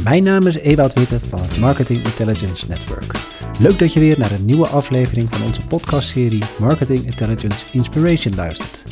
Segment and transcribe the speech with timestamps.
[0.00, 3.12] Mijn naam is Ewout Witte van het Marketing Intelligence Network.
[3.58, 8.84] Leuk dat je weer naar een nieuwe aflevering van onze podcastserie Marketing Intelligence Inspiration luistert.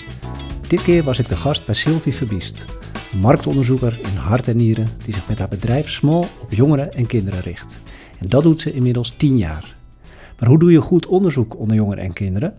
[0.69, 2.65] Dit keer was ik de gast bij Sylvie Verbiest,
[3.21, 7.41] marktonderzoeker in hart en nieren die zich met haar bedrijf Small op jongeren en kinderen
[7.41, 7.81] richt.
[8.19, 9.77] En dat doet ze inmiddels 10 jaar.
[10.39, 12.55] Maar hoe doe je goed onderzoek onder jongeren en kinderen?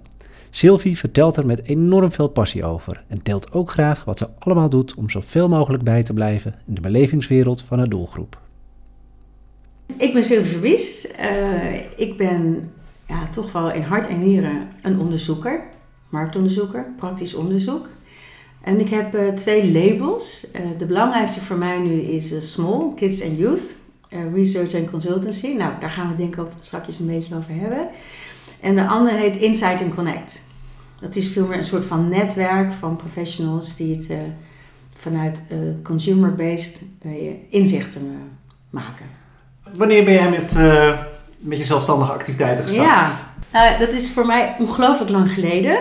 [0.54, 4.70] Sylvie vertelt er met enorm veel passie over en deelt ook graag wat ze allemaal
[4.70, 8.40] doet om zoveel mogelijk bij te blijven in de belevingswereld van haar doelgroep.
[9.98, 11.16] Ik ben Sylvie Verbiest.
[11.20, 12.72] Uh, ik ben
[13.08, 15.64] ja, toch wel in hart en nieren een onderzoeker,
[16.10, 17.88] marktonderzoeker, praktisch onderzoek.
[18.62, 20.48] En ik heb uh, twee labels.
[20.56, 23.76] Uh, de belangrijkste voor mij nu is Small, Kids and Youth,
[24.34, 25.48] Research and Consultancy.
[25.48, 27.90] Nou, daar gaan we denk ik straks een beetje over hebben.
[28.62, 30.42] En de andere heet Insight and Connect.
[31.00, 34.18] Dat is veel meer een soort van netwerk van professionals die het uh,
[34.96, 37.12] vanuit uh, consumer-based uh,
[37.50, 38.18] inzichten
[38.70, 39.06] maken.
[39.74, 40.58] Wanneer ben jij met,
[41.38, 42.88] met je zelfstandige activiteiten gestart?
[42.88, 43.10] Ja,
[43.52, 45.78] nou, dat is voor mij ongelooflijk lang geleden.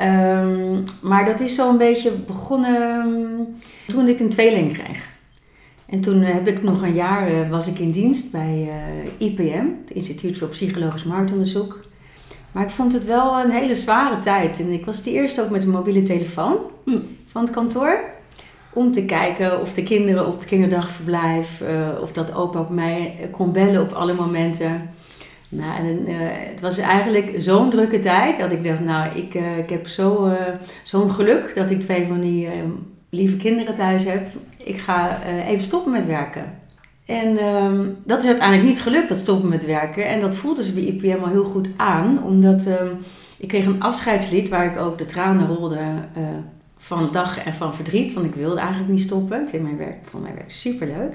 [0.00, 5.08] Um, maar dat is zo een beetje begonnen um, toen ik een tweeling kreeg.
[5.86, 8.70] En toen heb ik nog een jaar, was ik in dienst bij
[9.18, 11.87] IPM, het Instituut voor Psychologisch Marktonderzoek.
[12.52, 14.60] Maar ik vond het wel een hele zware tijd.
[14.60, 16.98] En ik was de eerste ook met een mobiele telefoon hm.
[17.26, 18.00] van het kantoor.
[18.72, 23.28] Om te kijken of de kinderen op het kinderdagverblijf, uh, of dat opa op mij
[23.30, 24.90] kon bellen op alle momenten.
[25.48, 29.58] Nou, en uh, het was eigenlijk zo'n drukke tijd dat ik dacht, nou, ik, uh,
[29.58, 30.32] ik heb zo,
[30.82, 32.48] zo'n geluk dat ik twee van die
[33.10, 34.26] lieve kinderen thuis heb.
[34.56, 36.44] Ik ga even stoppen met werken.
[37.08, 40.06] En um, dat is uiteindelijk niet gelukt, dat stoppen met werken.
[40.06, 42.98] En dat voelde ze bij IPM al heel goed aan, omdat um,
[43.36, 46.22] ik kreeg een afscheidslied waar ik ook de tranen rolde uh,
[46.76, 48.12] van dag en van verdriet.
[48.12, 49.42] Want ik wilde eigenlijk niet stoppen.
[49.42, 51.12] Ik vind mijn werk, vond mijn werk superleuk.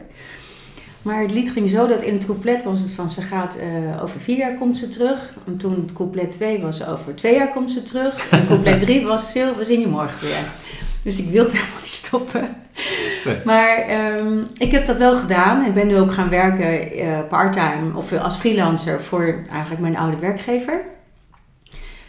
[1.02, 4.03] Maar het lied ging zo dat in het couplet was het van ze gaat uh,
[4.03, 5.33] over vier jaar komt ze terug.
[5.45, 8.30] En toen het couplet 2 was over twee jaar komt ze terug.
[8.31, 10.52] En couplet 3 was we zien je morgen weer.
[11.04, 12.48] Dus ik wilde helemaal niet stoppen.
[13.45, 13.86] Maar
[14.20, 15.66] um, ik heb dat wel gedaan.
[15.66, 20.17] Ik ben nu ook gaan werken uh, parttime of als freelancer voor eigenlijk mijn oude
[20.17, 20.82] werkgever.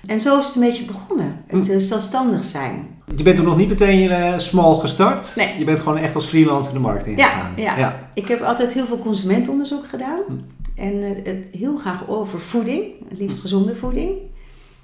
[0.07, 1.45] En zo is het een beetje begonnen.
[1.47, 2.87] Het uh, zelfstandig zijn.
[3.17, 5.33] Je bent toen nog niet meteen uh, small gestart.
[5.37, 5.59] Nee.
[5.59, 7.53] Je bent gewoon echt als freelancer de markt ingegaan.
[7.57, 7.79] Ja, ja.
[7.79, 8.09] ja.
[8.15, 10.21] ik heb altijd heel veel consumentenonderzoek gedaan.
[10.27, 10.33] Hm.
[10.75, 12.85] En heel graag over voeding.
[13.09, 14.21] Het liefst gezonde voeding.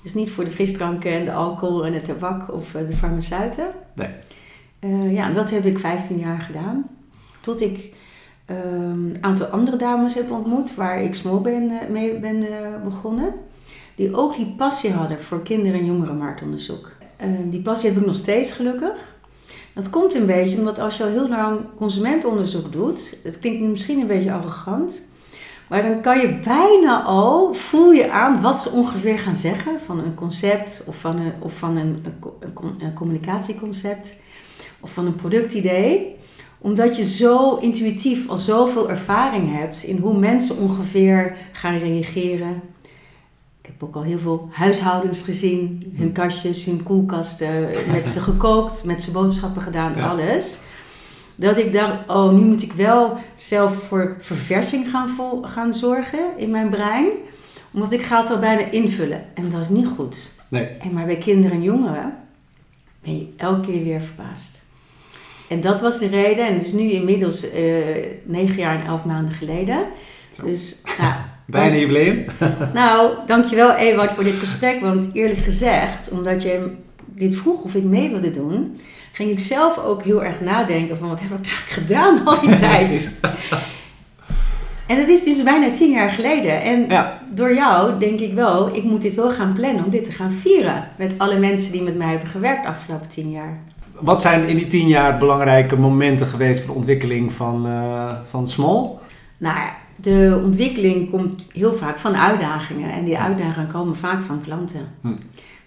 [0.03, 3.67] Dus niet voor de frisdranken en de alcohol en het tabak of de farmaceuten.
[3.95, 4.09] Nee.
[4.85, 6.89] Uh, ja, dat heb ik 15 jaar gedaan.
[7.41, 7.95] Tot ik
[8.47, 12.49] een um, aantal andere dames heb ontmoet waar ik small ben, uh, mee ben uh,
[12.85, 13.35] begonnen.
[13.95, 16.93] Die ook die passie hadden voor kinder- en jongerenmarktonderzoek.
[17.45, 19.19] die passie heb ik nog steeds gelukkig.
[19.73, 24.01] Dat komt een beetje omdat als je al heel lang consumentonderzoek doet, het klinkt misschien
[24.01, 25.09] een beetje arrogant,
[25.69, 29.99] maar dan kan je bijna al, voel je aan wat ze ongeveer gaan zeggen van
[29.99, 34.17] een concept of van een, of van een, een, een communicatieconcept
[34.81, 36.19] of van een productidee
[36.63, 42.63] omdat je zo intuïtief al zoveel ervaring hebt in hoe mensen ongeveer gaan reageren.
[43.61, 48.85] Ik heb ook al heel veel huishoudens gezien, hun kastjes, hun koelkasten, met ze gekookt,
[48.85, 50.61] met ze boodschappen gedaan, alles.
[51.35, 56.25] Dat ik dacht, oh, nu moet ik wel zelf voor verversing gaan, vol, gaan zorgen
[56.37, 57.07] in mijn brein.
[57.73, 59.25] Omdat ik ga het al bijna invullen.
[59.35, 60.33] En dat is niet goed.
[60.49, 60.65] Nee.
[60.65, 62.15] En maar bij kinderen en jongeren
[63.03, 64.60] ben je elke keer weer verbaasd.
[65.51, 66.47] En dat was de reden.
[66.47, 67.85] En het is nu inmiddels uh,
[68.23, 69.85] negen jaar en elf maanden geleden.
[70.37, 70.45] Zo.
[70.45, 71.13] Dus, nou,
[71.47, 72.25] Bijna jubileum.
[72.75, 74.81] nou, dankjewel Ewart voor dit gesprek.
[74.81, 76.71] Want eerlijk gezegd, omdat je
[77.07, 78.81] dit vroeg of ik mee wilde doen...
[79.13, 82.59] ging ik zelf ook heel erg nadenken van wat heb ik eigenlijk gedaan al die
[82.69, 83.21] tijd.
[84.91, 86.63] En dat is dus bijna tien jaar geleden.
[86.63, 87.23] En Ja.
[87.31, 90.31] door jou denk ik wel, ik moet dit wel gaan plannen om dit te gaan
[90.31, 90.89] vieren.
[90.99, 93.59] Met alle mensen die met mij hebben gewerkt de afgelopen tien jaar.
[94.01, 98.49] Wat zijn in die tien jaar belangrijke momenten geweest voor de ontwikkeling van, eh, van
[98.49, 98.89] Small?
[99.39, 102.93] Nou ja, de ontwikkeling komt heel vaak van uitdagingen.
[102.93, 104.89] En die uitdagingen komen vaak van klanten.
[105.01, 105.13] Hm.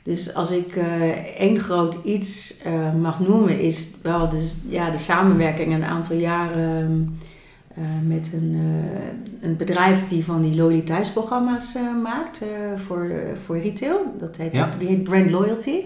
[0.03, 1.01] Dus als ik eh,
[1.37, 2.71] één groot iets eh,
[3.01, 7.19] mag noemen, is wel de, ja, de samenwerking een aantal jaren
[7.77, 12.41] uh, met een, uh, een bedrijf die van die loyaliteitsprogramma's uh, maakt
[12.75, 13.11] voor,
[13.45, 14.15] voor retail.
[14.19, 14.69] Dat heet, Ja.
[14.79, 15.79] Die heet Brand Loyalty.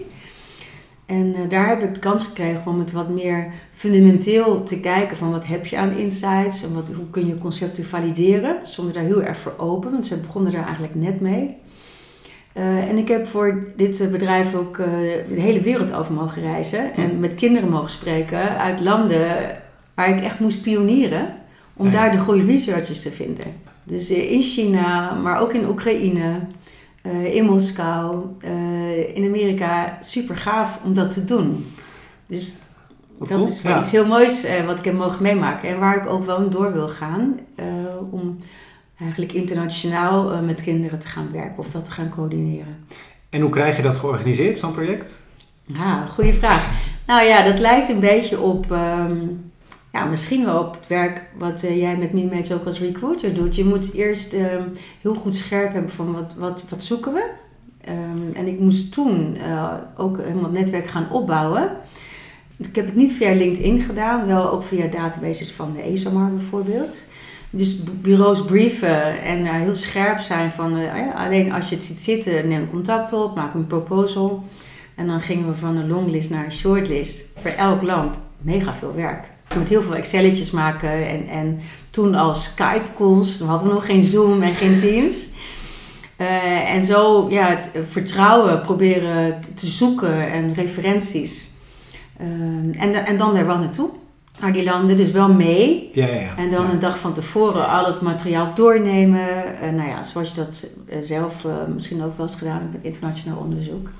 [1.06, 5.30] En daar heb ik de kans gekregen om het wat meer fundamenteel te kijken van
[5.30, 8.56] wat heb je aan insights en wat, hoe kun je concepten valideren.
[8.62, 11.56] Zonder daar heel erg voor open, want ze begonnen daar eigenlijk net mee.
[12.52, 16.94] En ik heb voor dit bedrijf ook de hele wereld over mogen reizen.
[16.94, 19.36] En met kinderen mogen spreken uit landen
[19.94, 21.34] waar ik echt moest pionieren.
[21.78, 21.92] Om Ja.
[21.92, 23.44] daar de goede researchers te vinden.
[23.84, 26.40] Dus eh, in China, maar ook in Oekraïne,
[27.02, 29.96] eh, in Moskou, eh, in Amerika.
[30.00, 31.66] Super gaaf om dat te doen.
[32.26, 32.58] Dus
[33.18, 33.78] dat is wel Ja.
[33.80, 35.68] iets heel moois wat ik heb mogen meemaken.
[35.68, 37.38] En waar ik ook wel door wil gaan.
[38.10, 38.36] om
[39.00, 42.76] eigenlijk internationaal met kinderen te gaan werken of dat te gaan coördineren.
[43.30, 45.14] En hoe krijg je dat georganiseerd, zo'n project?
[45.64, 46.70] Ja, goede vraag.
[47.06, 49.16] Nou ja, dat lijkt een beetje op, ehm,
[49.98, 53.56] ja, misschien wel op het werk wat eh, jij met MeMatch ook als recruiter doet.
[53.56, 54.62] Je moet eerst ehm,
[55.02, 57.30] heel goed scherp hebben van wat, wat, wat zoeken we.
[57.84, 61.70] Ehm, en ik moest toen eh, ook helemaal netwerk gaan opbouwen.
[62.56, 67.04] Ik heb het niet via LinkedIn gedaan, wel ook via databases van de ESOMAR bijvoorbeeld.
[67.50, 71.84] Dus bu- bureaus brieven en eh, heel scherp zijn van ja, alleen als je het
[71.84, 74.44] ziet zitten, neem contact op, maak een proposal.
[74.94, 77.32] En dan gingen we van een longlist naar een shortlist.
[77.40, 79.24] Voor elk land mega veel werk.
[79.58, 81.60] Je moet heel veel Excelletjes maken en, en
[81.90, 83.38] toen al Skype calls.
[83.38, 85.28] Dan hadden we nog geen Zoom en geen Teams.
[86.16, 91.50] Eh, en zo ja, het vertrouwen proberen te zoeken en referenties.
[92.16, 92.26] Eh,
[92.82, 93.90] en, en dan er wel naartoe.
[94.40, 95.90] Naar die landen, dus wel mee.
[95.92, 96.36] Ja, ja, ja.
[96.36, 99.60] En dan een dag van tevoren al het materiaal doornemen.
[99.60, 100.70] Eh, nou ja, zoals je dat
[101.06, 103.90] zelf misschien ook wel eens gedaan hebt met internationaal onderzoek.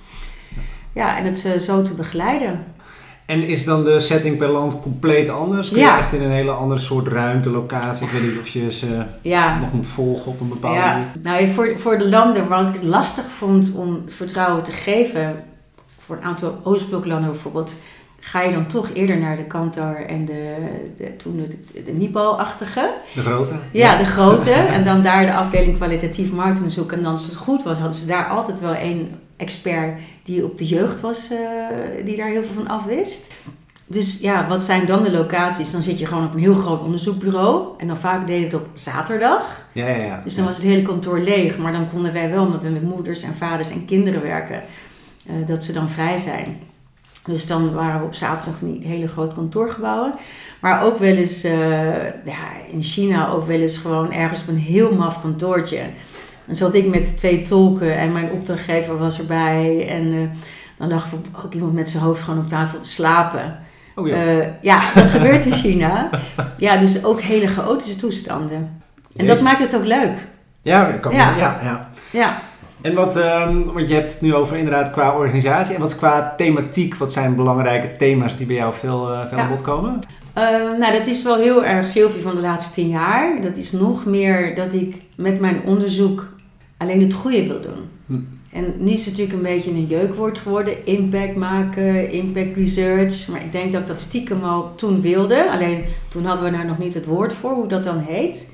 [0.92, 2.64] Ja, en het zo te begeleiden.
[3.28, 5.68] En is dan de setting per land compleet anders?
[5.68, 5.98] Kun je Ja.
[5.98, 8.06] echt in een hele andere soort ruimte, locatie?
[8.06, 10.92] Ik weet niet of je ze Ja, nog moet volgen op een bepaalde ja.
[10.92, 11.06] manier.
[11.22, 15.44] Nou, voor, voor de landen waar ik het lastig vond om het vertrouwen te geven,
[15.98, 17.74] voor een aantal Oostbloklanden bijvoorbeeld,
[18.20, 20.54] ga je dan toch eerder naar de Kantar en de,
[20.96, 21.36] de, toen
[21.72, 22.90] de, de Nipo-achtige.
[23.14, 23.54] De grote?
[23.72, 24.50] Ja, de grote.
[24.76, 26.92] En dan daar de afdeling kwalitatief marktonderzoek.
[26.92, 30.58] En dan als het goed was, hadden ze daar altijd wel één expert die op
[30.58, 33.32] de jeugd was, eh, die daar heel veel van afwist.
[33.90, 35.70] Dus ja, wat zijn dan de locaties?
[35.70, 37.66] Dan zit je gewoon op een heel groot onderzoekbureau.
[37.78, 39.66] En dan vaak we het op zaterdag.
[39.72, 40.20] Ja, ja, ja.
[40.24, 41.58] Dus dan was het hele kantoor leeg.
[41.58, 44.62] Maar dan konden wij wel, omdat we met moeders en vaders en kinderen werken,
[45.26, 46.58] eh, dat ze dan vrij zijn.
[47.26, 50.14] Dus dan waren we op zaterdag van die hele grote kantoorgebouwen.
[50.60, 54.58] Maar ook wel eens, eh, ja, in China ook wel eens gewoon ergens op een
[54.58, 55.80] heel maf kantoortje.
[56.48, 59.86] Dan zat ik met twee tolken en mijn opdrachtgever was erbij.
[59.88, 60.38] En eh,
[60.78, 61.06] dan lag
[61.44, 63.58] ook iemand met zijn hoofd gewoon op tafel te slapen.
[63.94, 64.14] Oh ja.
[64.14, 66.10] Eh, ja, dat gebeurt in China.
[66.58, 68.80] Ja, dus ook hele chaotische toestanden.
[69.16, 70.14] En dat maakt het ook leuk.
[70.62, 71.36] Ja, dat kan Ja.
[71.36, 71.58] ja.
[71.62, 72.38] ja, Ja.
[72.82, 75.74] En wat, ehm, want je hebt het nu over inderdaad qua organisatie.
[75.74, 79.42] En wat qua thematiek, wat zijn belangrijke thema's die bij jou veel, eh, veel Ja.
[79.42, 80.00] aan bod komen?
[80.32, 80.44] Eh,
[80.78, 83.40] nou, dat is wel heel erg Sylvie van de laatste tien jaar.
[83.42, 86.28] Dat is nog meer dat ik met mijn onderzoek
[86.78, 87.88] alleen het goede wil doen.
[88.06, 88.18] Hm.
[88.52, 90.86] En nu is het natuurlijk een beetje een jeukwoord geworden.
[90.86, 93.28] Impact maken, impact research.
[93.28, 95.50] Maar ik denk dat ik dat stiekem al toen wilde.
[95.50, 98.52] Alleen toen hadden we daar nog niet het woord voor, hoe dat dan heet.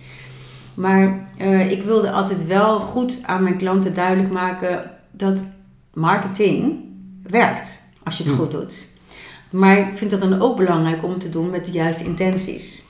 [0.74, 5.44] Maar eh, ik wilde altijd wel goed aan mijn klanten duidelijk maken dat
[5.92, 6.74] marketing
[7.22, 8.38] werkt als je het Hm.
[8.38, 8.86] goed doet.
[9.50, 12.84] Maar ik vind dat dan ook belangrijk om te doen met de juiste intenties.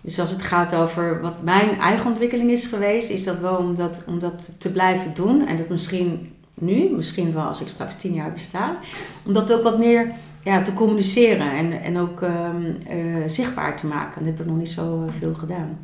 [0.00, 3.74] Dus als het gaat over wat mijn eigen ontwikkeling is geweest, is dat wel om
[3.74, 5.46] dat, om dat te blijven doen.
[5.46, 8.78] En dat misschien nu, misschien wel als ik straks tien jaar besta,
[9.26, 10.12] om dat ook wat meer
[10.42, 14.24] ja, te communiceren en, en ook ehm, eh, zichtbaar te maken.
[14.24, 15.78] Dat heb ik nog niet zo eh, veel gedaan.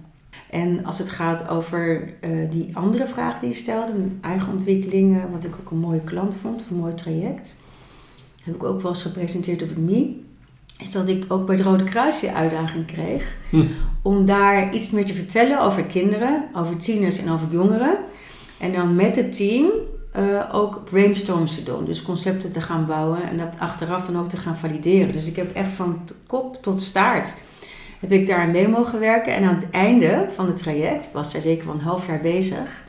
[0.50, 5.30] En als het gaat over eh, die andere vraag die je stelde, mijn eigen ontwikkeling,
[5.30, 7.56] wat ik ook een mooie klant vond, een mooi traject,
[8.42, 10.24] heb ik ook wel eens gepresenteerd op het MI,
[10.84, 13.64] is dat ik ook bij het Rode Kruis die uitdaging kreeg Hm.
[14.02, 17.96] om daar iets meer te vertellen over kinderen, over tieners en over jongeren.
[18.58, 19.66] En dan met het team
[20.12, 20.22] eh,
[20.52, 24.36] ook brainstorms te doen, dus concepten te gaan bouwen en dat achteraf dan ook te
[24.36, 25.12] gaan valideren.
[25.12, 27.34] Dus ik heb echt van kop tot staart
[28.08, 29.34] heb ik daar mee mogen werken.
[29.34, 32.82] En aan het einde van het traject, was daar zeker wel een half jaar bezig,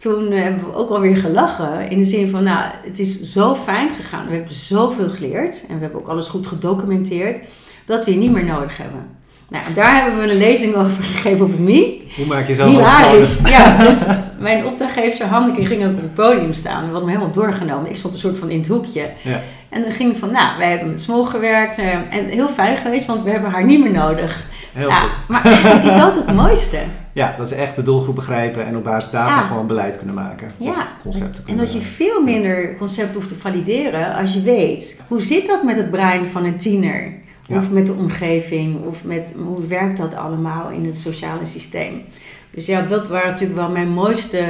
[0.00, 1.90] toen eh, hebben we ook alweer gelachen.
[1.90, 4.26] In de zin van, nou, het is zo fijn gegaan.
[4.28, 5.64] We hebben zoveel geleerd.
[5.68, 7.38] En we hebben ook alles goed gedocumenteerd.
[7.86, 9.16] Dat we je niet meer nodig hebben.
[9.50, 12.10] Nou, daar hebben we een lezing over gegeven op het MI.
[12.16, 13.40] Hoe maak je zelf Hilarisch.
[13.48, 14.02] Ja, dus
[14.38, 16.80] mijn opdrachtgever Hanneke ging ook op het podium staan.
[16.84, 17.90] We hadden me helemaal doorgenomen.
[17.90, 19.10] Ik stond een soort van in het hoekje.
[19.22, 19.42] Ja.
[19.68, 21.78] En dan ging van, nou, wij hebben met Smol gewerkt.
[21.78, 24.46] eh, En heel fijn geweest, want we hebben haar niet meer nodig.
[24.78, 25.28] Heel ja, goed.
[25.28, 26.78] maar eigenlijk is dat het mooiste.
[27.12, 29.46] Ja, dat ze echt de doelgroep begrijpen en op basis daarvan Ja.
[29.46, 30.48] gewoon beleid kunnen maken.
[30.58, 35.02] Ja, concepten en kunnen dat je veel minder concept hoeft te valideren als je weet
[35.08, 37.12] hoe zit dat met het brein van een tiener,
[37.46, 37.56] Ja.
[37.56, 42.02] of met de omgeving, of met hoe werkt dat allemaal in het sociale systeem.
[42.50, 44.42] Dus ja, dat waren natuurlijk wel mijn mooiste,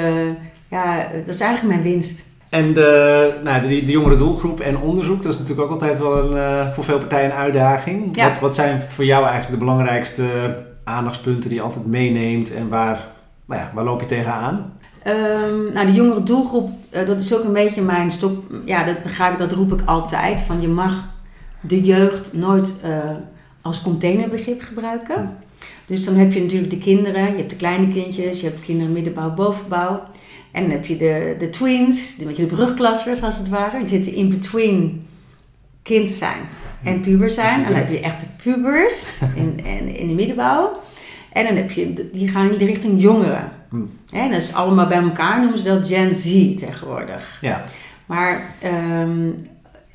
[0.69, 2.27] ja, dat is eigenlijk mijn winst.
[2.51, 6.25] En de, nou, de, de jongere doelgroep en onderzoek, dat is natuurlijk ook altijd wel
[6.25, 8.17] een, eh, voor veel partijen een uitdaging.
[8.17, 8.31] Ja.
[8.31, 10.27] Wat, wat zijn voor jou eigenlijk de belangrijkste
[10.85, 13.09] aandachtspunten die je altijd meeneemt en waar,
[13.47, 14.73] nou ja, waar loop je tegenaan?
[15.07, 18.45] Um, nou, de jongere doelgroep, uh, dat is ook een beetje mijn stop.
[18.65, 20.41] Ja, dat, ga ik, dat roep ik altijd.
[20.41, 21.09] Van je mag
[21.61, 22.99] de jeugd nooit uh,
[23.63, 25.37] als containerbegrip gebruiken.
[25.87, 28.93] Dus dan heb je natuurlijk de kinderen, je hebt de kleine kindjes, je hebt kinderen
[28.93, 30.03] middenbouw, bovenbouw.
[30.59, 33.79] En dan heb je de, de tweens, de, de brugklassers als het ware.
[33.79, 35.07] Die zitten in between
[35.83, 36.41] kind zijn
[36.85, 37.65] en puber zijn.
[37.65, 40.81] En dan heb je echt de pubers in, in, in de middenbouw.
[41.33, 43.53] En dan heb je, die gaan in de richting jongeren.
[43.69, 43.91] Hmm.
[44.13, 47.39] En dat is allemaal bij elkaar, noemen ze dat Gen Z tegenwoordig.
[47.41, 47.65] Ja.
[48.07, 48.55] Maar
[49.01, 49.37] um,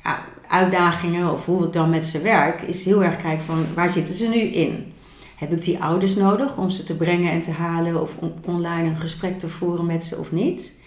[0.04, 3.88] ja, uitdagingen of hoe ik dan met ze werk, is heel erg kijken van waar
[3.88, 4.92] zitten ze nu in?
[5.36, 8.96] Heb ik die ouders nodig om ze te brengen en te halen of online een
[8.96, 10.82] gesprek te voeren met ze of niet?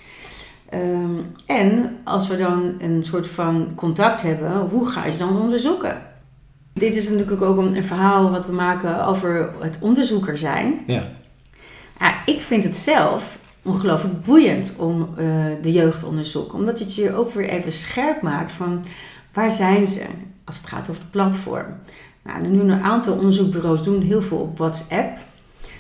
[0.74, 5.42] Um, en als we dan een soort van contact hebben, hoe ga je ze dan
[5.42, 6.02] onderzoeken?
[6.74, 10.84] Dit is natuurlijk ook een, verhaal wat we maken over het onderzoeker zijn.
[10.88, 11.08] Ja.
[12.00, 16.58] ja ik vind het zelf ongelooflijk boeiend om uh, de jeugd te onderzoeken.
[16.58, 18.86] Omdat het je ook weer even scherp maakt van
[19.34, 20.06] waar zijn ze
[20.46, 21.66] als het gaat over het platform.
[22.28, 25.18] Nou, nu een aantal onderzoekbureaus doen heel veel op WhatsApp.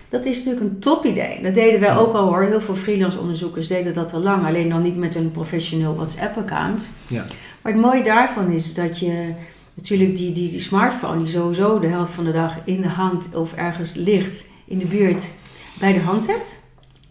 [0.10, 1.42] Dat is natuurlijk een top idee.
[1.42, 2.44] Dat deden wij ook al hoor.
[2.44, 4.46] Heel veel freelance onderzoekers deden dat al lang.
[4.46, 6.92] Alleen dan niet met een professioneel WhatsApp-account.
[7.08, 7.25] Ja.
[7.62, 9.34] Maar het mooie daarvan is dat je
[9.74, 13.36] natuurlijk die, die, die smartphone, die sowieso de helft van de dag in de hand
[13.36, 15.32] of ergens ligt in de buurt,
[15.80, 16.63] bij de hand hebt.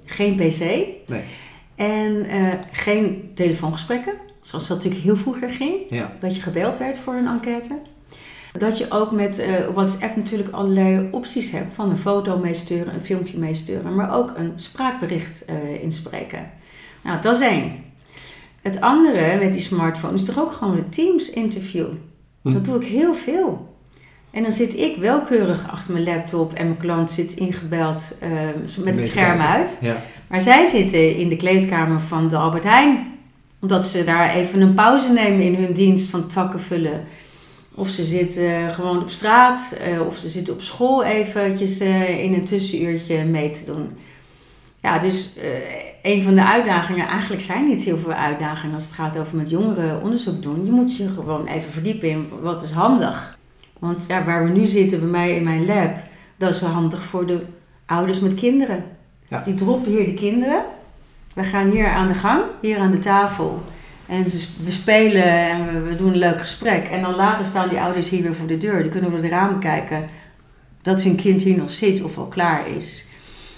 [0.05, 0.61] Geen PC.
[1.07, 1.23] Nee.
[1.75, 4.12] En uh, geen telefoongesprekken.
[4.40, 5.75] Zoals dat natuurlijk heel vroeger ging.
[5.90, 6.16] Ja.
[6.21, 7.78] Dat je gebeld werd voor een enquête.
[8.59, 11.75] Dat je ook met uh, WhatsApp natuurlijk allerlei opties hebt.
[11.75, 13.95] Van een foto meesturen, een filmpje meesturen.
[13.95, 16.51] Maar ook een spraakbericht uh, inspreken.
[17.03, 17.73] Nou, dat is één.
[18.63, 21.87] Het andere met die smartphone is toch ook gewoon een Teams interview.
[22.43, 22.53] Hm.
[22.53, 23.75] Dat doe ik heel veel.
[24.31, 28.97] En dan zit ik welkeurig achter mijn laptop en mijn klant zit ingebeld uh, met
[28.97, 29.79] het scherm uit.
[29.81, 30.03] Ja.
[30.29, 33.07] Maar zij zitten in de kleedkamer van de Albert Heijn.
[33.61, 37.05] Omdat ze daar even een pauze nemen in hun dienst van vakken vullen.
[37.76, 39.78] Of ze zitten gewoon op straat.
[39.92, 43.97] Uh, of ze zitten op school eventjes uh, in een tussenuurtje mee te doen.
[44.80, 45.38] Ja, dus
[46.02, 49.50] een van de uitdagingen, eigenlijk zijn niet heel veel uitdagingen als het gaat over met
[49.50, 50.64] jongeren onderzoek doen.
[50.64, 53.38] Je moet je gewoon even verdiepen in wat is handig.
[53.78, 55.97] Want ja, waar we nu zitten bij mij in mijn lab,
[56.37, 57.42] dat is wel handig voor de
[57.87, 58.85] ouders met kinderen.
[59.28, 59.42] Ja.
[59.45, 60.62] Die droppen hier de kinderen.
[61.35, 63.62] We gaan hier aan de gang, hier aan de tafel.
[64.09, 66.87] En ze, we spelen en we, we, doen een leuk gesprek.
[66.89, 68.83] En dan later staan die ouders hier weer voor de deur.
[68.83, 70.09] Die kunnen door het raam kijken
[70.83, 73.09] dat hun kind hier nog zit of al klaar is.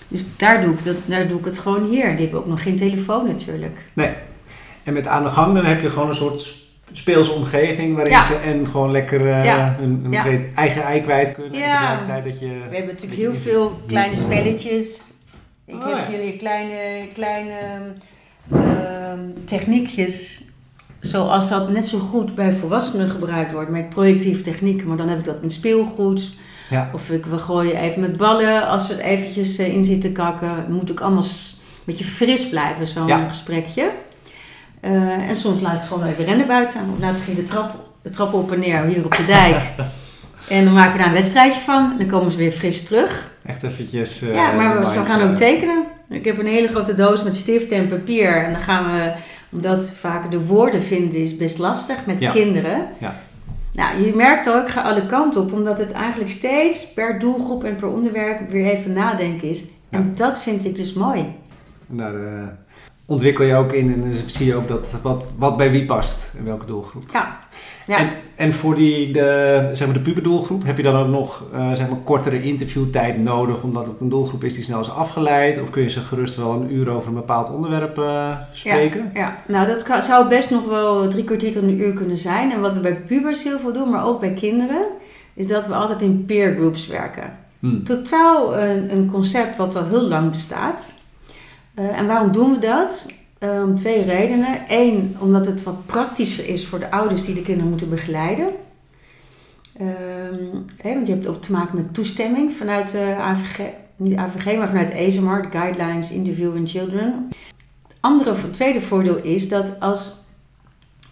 [0.08, 2.10] Dus daar doe ik, dat, daar doe ik het gewoon hier.
[2.10, 3.78] Die hebben ook nog geen telefoon natuurlijk.
[3.92, 4.10] Nee.
[4.82, 8.22] En met aan de gang dan heb je gewoon een soort speelse omgeving waarin Ja.
[8.22, 9.76] ze en gewoon lekker eh, Ja.
[10.10, 10.22] Ja.
[10.22, 11.52] weet, eigen ei kwijt kunnen.
[11.52, 12.46] En tegelijkertijd dat je...
[12.46, 15.10] We hebben natuurlijk heel veel kleine spelletjes.
[15.64, 17.54] Ik Oh, heb jullie kleine, kleine
[19.44, 20.42] techniekjes.
[21.00, 24.86] Zoals dat net zo goed bij volwassenen gebruikt wordt met projectieve technieken.
[24.88, 26.30] Maar dan heb ik dat met speelgoed.
[26.70, 26.90] Ja.
[26.92, 30.64] Of ik, we gooien even met ballen als we er eventjes eh, in zitten kakken.
[30.68, 33.28] Moet ook allemaal een beetje fris blijven, zo'n Ja.
[33.28, 33.90] gesprekje.
[34.80, 36.80] Eh, en soms laat ik gewoon even rennen buiten.
[36.92, 39.56] Of laat ik de trap, de trap op en neer, hier op de dijk.
[40.58, 41.90] en dan maken we daar een wedstrijdje van.
[41.92, 43.30] En dan komen ze weer fris terug.
[43.44, 44.22] Echt eventjes...
[44.22, 45.84] eh, ja, maar we, gaan ook tekenen.
[46.10, 48.44] Ik heb een hele grote doos met stift en papier.
[48.44, 49.12] En dan gaan we,
[49.56, 52.30] omdat vaak de woorden vinden is best lastig met Ja.
[52.32, 52.86] kinderen.
[52.98, 53.16] Ja.
[53.72, 57.64] Nou, je merkt ook, ik ga alle kanten op, omdat het eigenlijk steeds per doelgroep
[57.64, 59.64] en per onderwerp weer even nadenken is.
[59.90, 61.24] En dat vind ik dus mooi.
[61.86, 62.46] Daar eh,
[63.08, 66.32] ontwikkel je ook in en dan zie je ook dat, wat, wat bij wie past
[66.38, 67.02] en welke doelgroep.
[67.12, 67.38] Ja.
[67.86, 67.98] Ja.
[67.98, 71.72] En, en voor die, de, zeg maar de puberdoelgroep heb je dan ook nog eh,
[71.72, 75.60] zeg maar kortere interviewtijd nodig omdat het een doelgroep is die snel is afgeleid?
[75.62, 79.10] Of kun je ze gerust wel een uur over een bepaald onderwerp eh, spreken?
[79.14, 82.52] Ja, nou dat kan- zou best nog wel drie kwartier tot een uur kunnen zijn.
[82.52, 84.86] En wat we bij pubers heel veel doen, maar ook bij kinderen,
[85.34, 87.38] is dat we altijd in peer groups werken.
[87.60, 87.82] Hm.
[87.82, 90.94] Totaal een, een concept wat al heel lang bestaat.
[91.78, 93.12] Eh, en waarom doen we dat?
[93.38, 94.58] Eh, Om twee redenen.
[94.68, 98.48] Eén, omdat het wat praktischer is voor de ouders die de kinderen moeten begeleiden.
[99.78, 103.60] Ehm, want je hebt ook te maken met toestemming vanuit de AVG,
[103.96, 107.28] niet de AVG, maar vanuit ESMAR, de Guidelines Interviewing Children.
[107.88, 110.14] Het andere, het tweede voordeel is dat als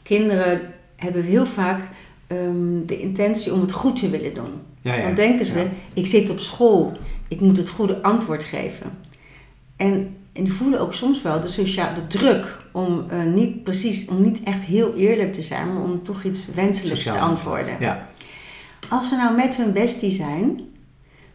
[0.03, 0.61] kinderen
[0.97, 1.81] hebben heel vaak
[2.27, 4.53] ehm, de intentie om het goed te willen doen.
[4.81, 5.03] Ja, ja.
[5.07, 5.65] Dan denken ze, Ja.
[5.95, 6.93] ik zit op school,
[7.29, 8.91] ik moet het goede antwoord geven.
[9.77, 14.09] En, en die voelen ook soms wel de, socia- de druk om, eh, niet precies,
[14.09, 17.77] om niet echt heel eerlijk te zijn, maar om toch iets wenselijks Sociaal te antwoorden.
[17.81, 18.09] Ja,
[18.89, 20.61] Als ze nou met hun bestie zijn,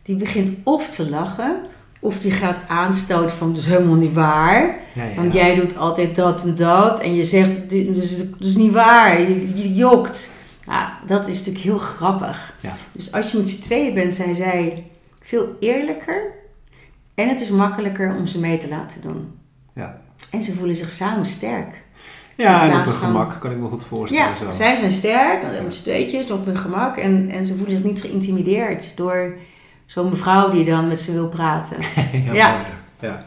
[0.04, 1.56] die begint of te lachen,
[2.00, 4.80] of die gaat aanstoten van, is helemaal niet waar.
[4.94, 5.16] Ja, ja.
[5.16, 7.00] Want jij doet altijd dat en dat.
[7.00, 7.72] En je zegt,
[8.40, 9.22] is niet waar.
[9.22, 10.32] Je, je jokt.
[10.66, 12.54] Nou, dat is natuurlijk heel grappig.
[12.60, 12.76] Ja.
[12.92, 14.86] Dus als je met z'n tweeën bent, zijn zij
[15.22, 16.40] veel eerlijker.
[17.16, 19.32] En het is makkelijker om ze mee te laten doen.
[19.76, 20.02] Ja.
[20.30, 21.82] En ze voelen zich samen sterk.
[22.36, 24.30] Ja, en op hun gemak kan ik me goed voorstellen.
[24.30, 24.52] Ja, zo.
[24.52, 26.98] zij zijn sterk, met z'n tweetjes, op hun gemak.
[26.98, 29.38] En, en ze voelen zich niet geïntimideerd door
[29.86, 31.78] zo'n mevrouw die dan met ze wil praten.
[32.26, 32.34] ja.
[32.34, 32.52] Ja.
[32.52, 32.66] mooi,
[33.00, 33.26] ja.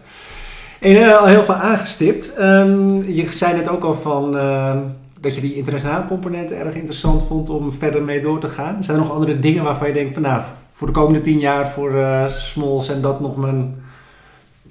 [0.80, 2.34] En je hebt al heel veel aangestipt.
[2.34, 4.78] Ehm, je zei net ook al van ehm,
[5.20, 8.84] dat je die internationale componenten erg interessant vond om verder mee door te gaan.
[8.84, 10.42] Zijn er nog andere dingen waarvan je denkt van nou,
[10.74, 13.82] voor de komende tien jaar voor eh Smalls en dat nog mijn...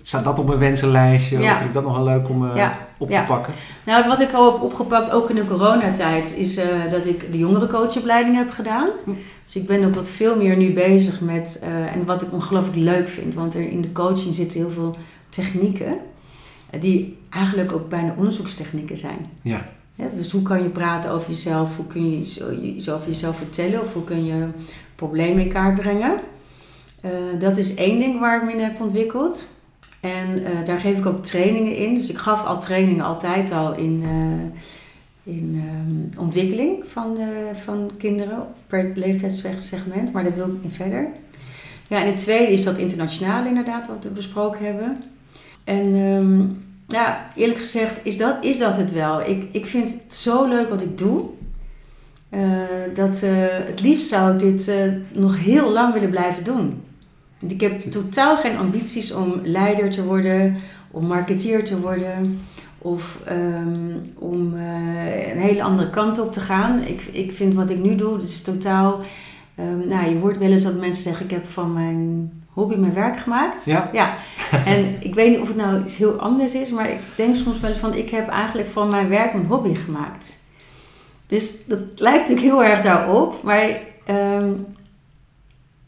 [0.01, 1.39] Staat dat op mijn wensenlijstje?
[1.39, 1.51] Ja.
[1.51, 3.53] Of vind ik dat nog wel leuk om eh, Ja, op te pakken?
[3.85, 7.37] Nou, wat ik al heb opgepakt, ook in de coronatijd, is eh, dat ik de
[7.37, 8.89] jongerencoachopleiding heb gedaan.
[9.03, 9.11] Hm.
[9.45, 11.59] Dus ik ben ook wat veel meer nu bezig met,
[11.93, 14.95] en wat ik ongelooflijk leuk vind, want er in de coaching zitten heel veel
[15.29, 15.97] technieken,
[16.79, 19.25] die eigenlijk ook bijna onderzoekstechnieken zijn.
[19.41, 19.65] Ja.
[19.95, 22.17] Ja, dus hoe kan je praten over jezelf, hoe kun je
[22.61, 24.47] iets over jezelf vertellen of hoe kun je
[25.03, 26.13] problemen in kaart brengen.
[27.01, 29.47] Eh, dat is één ding waar ik me in heb ontwikkeld.
[30.01, 31.95] En eh, daar geef ik ook trainingen in.
[31.95, 37.17] Dus ik gaf al trainingen altijd al in, eh, in ehm, ontwikkeling van,
[37.53, 40.11] van kinderen per leeftijdssegment.
[40.11, 41.07] Maar daar wil ik niet verder.
[41.87, 45.03] Ja, en het tweede is dat internationale inderdaad, wat we besproken hebben.
[45.63, 46.41] En ehm,
[46.87, 49.21] ja, eerlijk gezegd is dat, is dat het wel.
[49.21, 51.25] Ik, ik vind het zo leuk wat ik doe.
[52.33, 52.39] Eh,
[52.93, 53.31] dat eh,
[53.65, 54.75] het liefst zou ik dit eh,
[55.11, 56.83] nog heel lang willen blijven doen.
[57.47, 60.55] Ik heb totaal geen ambities om leider te worden,
[60.91, 62.41] om marketeer te worden
[62.77, 64.53] of ehm, om
[65.33, 66.81] een hele andere kant op te gaan.
[66.81, 68.99] Ik, ik vind wat ik nu doe, is totaal.
[69.55, 72.93] ehm, nou, je hoort wel eens dat mensen zeggen: Ik heb van mijn hobby mijn
[72.93, 73.65] werk gemaakt.
[73.65, 73.89] Ja.
[73.93, 74.15] ja.
[74.65, 77.59] En ik weet niet of het nou iets heel anders is, maar ik denk soms
[77.59, 80.42] wel eens van: Ik heb eigenlijk van mijn werk mijn hobby gemaakt.
[81.27, 83.69] Dus dat lijkt natuurlijk heel erg daarop, maar
[84.05, 84.49] ehm,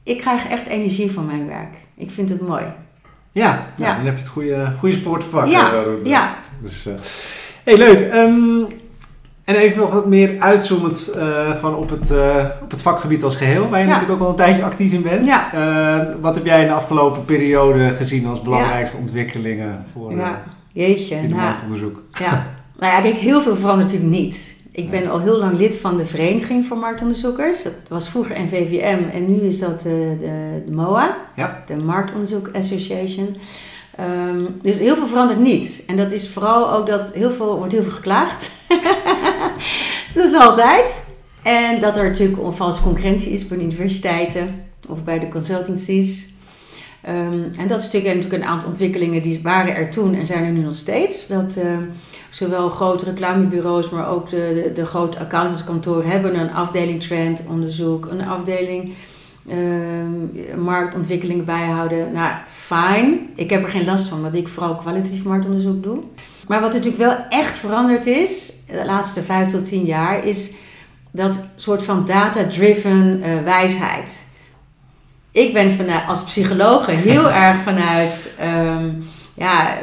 [0.03, 1.73] ik krijg echt energie van mijn werk.
[1.97, 2.63] Ik vind het mooi.
[3.31, 3.95] Ja, nou, Ja.
[3.95, 5.51] dan heb je het goede, goede spoor te pakken.
[6.03, 6.35] Ja.
[6.61, 6.93] Dus, eh
[7.63, 7.99] hey, leuk.
[7.99, 8.63] Ehm,
[9.43, 13.35] en even nog wat meer uitzoomend eh, van op het, eh, op het vakgebied als
[13.35, 13.91] geheel, waar je Ja.
[13.93, 15.25] natuurlijk ook al een tijdje actief in bent.
[15.25, 15.53] Ja.
[15.53, 20.43] Eh, wat heb jij in de afgelopen periode gezien als belangrijkste ontwikkelingen voor Ja,
[20.73, 21.15] jeetje.
[21.15, 22.01] in de Nou, marktonderzoek?
[22.11, 22.45] ja.
[22.79, 24.54] nou ja, kijk, heel veel verandert natuurlijk niet.
[24.75, 27.63] Ik ben al heel lang lid van de Vereniging voor Marktonderzoekers.
[27.63, 31.63] Dat was vroeger NVVM en nu is dat de, de, de MOA, Ja.
[31.67, 33.37] de Marktonderzoek Association.
[33.95, 35.83] Ehm, dus heel veel verandert niet.
[35.87, 38.51] En dat is vooral ook dat heel veel, wordt heel veel geklaagd.
[40.15, 41.07] dat is altijd.
[41.43, 46.33] En dat er natuurlijk onvalse concurrentie is bij de universiteiten of bij de consultancies.
[47.01, 50.43] Ehm, en dat is natuurlijk, natuurlijk een aantal ontwikkelingen die waren er toen en zijn
[50.43, 51.27] er nu nog steeds.
[51.27, 51.77] Dat eh,
[52.35, 58.27] zowel grote reclamebureaus, maar ook de, de, de grote accountantskantoren hebben een afdeling trendonderzoek, een
[58.27, 58.93] afdeling
[59.47, 62.13] ehm, marktontwikkelingen bijhouden.
[62.13, 63.29] Nou, fijn.
[63.35, 65.99] Ik heb er geen last van, want ik vooral kwalitatief marktonderzoek doe.
[66.47, 70.55] Maar wat natuurlijk wel echt veranderd is, de laatste vijf tot tien jaar, is
[71.11, 74.33] dat soort van data-driven eh, wijsheid.
[75.31, 78.89] Ik ben vanuit, als psycholoog heel erg vanuit, ehm,
[79.33, 79.77] ja,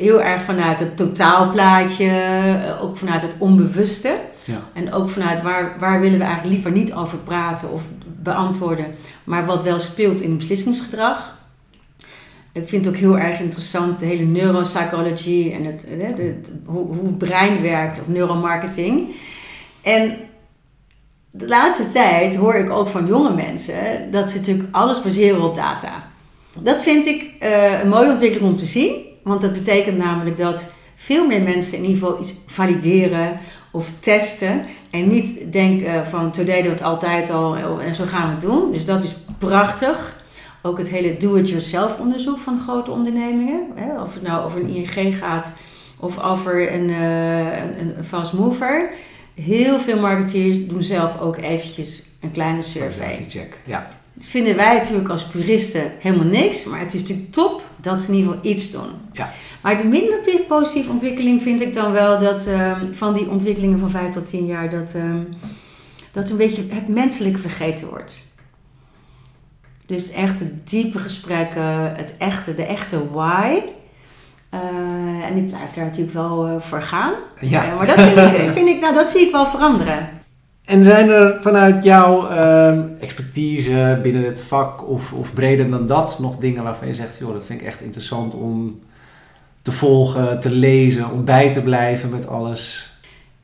[0.00, 4.16] heel erg vanuit het totaalplaatje, eh, ook vanuit het onbewuste.
[4.44, 4.62] Ja.
[4.72, 7.82] En ook vanuit waar, waar willen we eigenlijk liever niet over praten of
[8.22, 8.86] beantwoorden,
[9.24, 11.38] maar wat wel speelt in beslissingsgedrag.
[12.52, 16.40] Ik vind het ook heel erg interessant, de hele neuropsychology en het, de, de, de-
[16.64, 19.08] hoe, hoe het brein werkt, of neuromarketing.
[19.82, 20.16] En
[21.30, 25.54] de laatste tijd hoor ik ook van jonge mensen dat ze natuurlijk alles baseren op
[25.54, 26.08] data.
[26.58, 28.92] Dat vind ik eh, een mooie ontwikkeling om te zien,
[29.30, 33.38] want dat betekent namelijk dat veel meer mensen in ieder geval iets valideren
[33.70, 38.26] of testen en niet denken van zo deden we het altijd al en zo gaan
[38.26, 38.72] we het doen.
[38.72, 40.18] Dus dat is prachtig.
[40.62, 43.60] Ook het hele do-it-yourself onderzoek van grote ondernemingen.
[43.74, 45.56] Hè, of het nou over een ING gaat
[45.96, 48.90] of over een, eh, een, een fast mover.
[49.34, 53.24] Heel veel marketeers doen zelf ook eventjes een kleine survey.
[53.28, 53.60] check.
[53.64, 53.99] Ja.
[54.20, 56.64] Vinden wij natuurlijk als puristen helemaal niks.
[56.64, 58.90] Maar het is natuurlijk top dat ze in ieder geval iets doen.
[59.12, 59.32] Ja.
[59.62, 63.90] Maar de minder positieve ontwikkeling vind ik dan wel dat ehm, van die ontwikkelingen van
[63.90, 65.22] 5 tot 10 jaar dat, ehm,
[66.12, 68.28] dat een beetje het menselijk vergeten wordt.
[69.86, 73.60] Dus echt de diepe gesprekken, het echte, de echte why.
[74.50, 74.60] Eh,
[75.28, 77.14] en ik blijf daar natuurlijk wel eh, voor gaan.
[77.40, 77.64] Ja.
[77.64, 80.08] Eh, maar dat vind ik, vind ik, nou, dat zie ik wel veranderen.
[80.64, 86.18] En zijn er vanuit jouw ehm, expertise binnen het vak of, of breder dan dat
[86.18, 88.80] nog dingen waarvan je zegt, joh, dat vind ik echt interessant om
[89.62, 92.90] te volgen, te lezen, om bij te blijven met alles?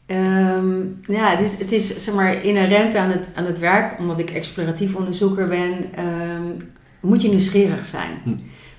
[0.06, 4.18] Ehm, ja, het is, het is zeg maar inherent aan het, aan het werk, omdat
[4.18, 6.62] ik exploratief onderzoeker ben, ehm,
[7.00, 8.10] moet je nieuwsgierig zijn.
[8.24, 8.34] Hm.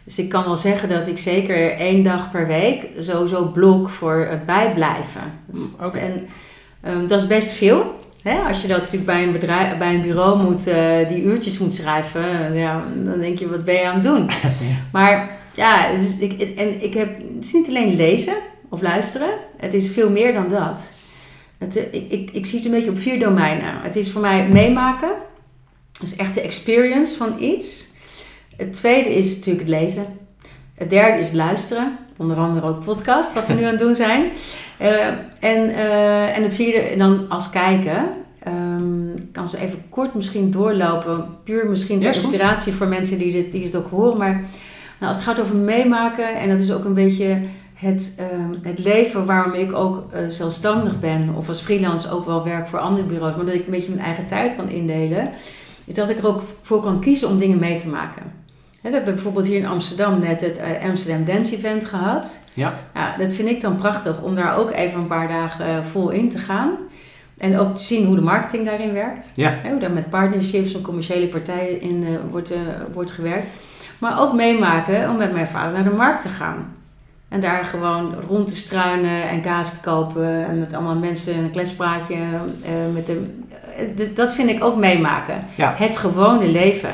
[0.06, 4.28] Dus ik kan wel zeggen dat ik zeker één dag per week sowieso blok voor
[4.30, 5.22] het bijblijven.
[5.82, 5.98] Oké.
[5.98, 6.28] En
[6.94, 7.96] um, dat is best veel.
[8.28, 8.40] Hè?
[8.40, 11.74] Als je dat natuurlijk bij een, bedrijf, bij een bureau moet, uh, die uurtjes moet
[11.74, 14.30] schrijven, ja, dan denk je, wat ben je aan het doen?
[14.92, 18.34] Maar ja, dus ik, en ik heb, het is niet alleen lezen
[18.70, 20.94] of luisteren, het is veel meer dan dat.
[21.58, 23.82] Het, ik, ik, ik zie het een beetje op vier domeinen.
[23.82, 25.12] Het is voor mij meemaken,
[26.00, 27.88] dus echt de experience van iets.
[28.56, 30.06] Het tweede is natuurlijk het lezen.
[30.76, 31.98] Het derde is luisteren.
[32.18, 34.26] Onder andere ook podcast, wat we nu aan het doen zijn.
[34.82, 35.08] Uh,
[35.40, 38.08] en, uh, en het vierde dan als kijken.
[38.48, 41.26] Um, ik kan ze even kort misschien doorlopen.
[41.44, 44.18] Puur misschien ter inspiratie voor mensen die dit, die dit ook horen.
[44.18, 44.34] Maar
[45.00, 47.40] nou, als het gaat over meemaken, en dat is ook een beetje
[47.74, 48.26] het, uh,
[48.62, 51.34] het leven waarom ik ook uh, zelfstandig ben.
[51.38, 53.36] Of als freelance ook wel werk voor andere bureaus.
[53.36, 55.30] Maar dat ik een beetje mijn eigen tijd kan indelen.
[55.86, 58.24] Is dat ik er ook voor kan kiezen om dingen mee te maken.
[58.90, 62.44] We hebben bijvoorbeeld hier in Amsterdam net het uh, Amsterdam Dance Event gehad.
[62.54, 62.80] Ja.
[62.94, 63.18] ja.
[63.18, 66.38] Dat vind ik dan prachtig om daar ook even een paar dagen vol in te
[66.38, 66.70] gaan.
[67.38, 69.32] En ook te zien hoe de marketing daarin werkt.
[69.36, 69.56] Ja.
[69.70, 72.58] hoe daar met partnerships en commerciële partijen in uh, wordt, uh,
[72.94, 73.48] wordt gewerkt.
[73.98, 76.76] Maar ook meemaken om met mijn vader naar de markt te gaan.
[77.30, 80.46] En daar gewoon rond te struinen en kaas te kopen.
[80.46, 82.18] En met allemaal mensen een kletspraatje.
[82.94, 85.44] met de, dat vind ik ook meemaken.
[85.56, 85.76] Ja.
[85.78, 86.94] Het gewone leven.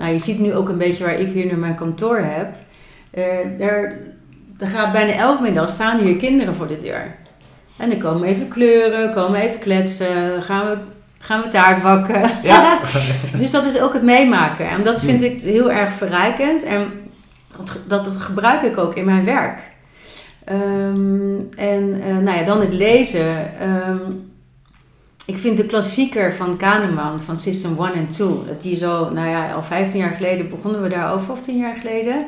[0.00, 2.54] Nou, je ziet nu ook een beetje waar ik hier nu mijn kantoor heb.
[3.14, 3.98] Uh, er,
[4.58, 7.14] er gaat bijna elke middag staan hier kinderen voor de deur.
[7.76, 10.76] En dan komen even kleuren, komen even kletsen, gaan we,
[11.18, 12.30] gaan we taart bakken.
[12.42, 12.78] Ja.
[13.38, 14.68] dus dat is ook het meemaken.
[14.68, 16.64] En dat vind ik heel erg verrijkend.
[16.64, 16.92] En
[17.56, 19.58] dat, dat gebruik ik ook in mijn werk.
[20.50, 23.50] Um, en uh, nou ja, dan het lezen.
[23.88, 24.29] Um,
[25.26, 29.28] ik vind de klassieker van Kahneman, van System 1 en 2, dat die zo, nou
[29.28, 32.26] ja, al 15 jaar geleden begonnen we daarover, of 10 jaar geleden.